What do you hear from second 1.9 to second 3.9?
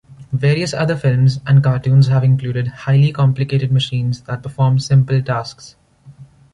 have included highly complicated